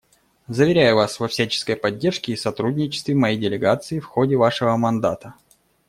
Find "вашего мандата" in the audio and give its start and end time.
4.35-5.35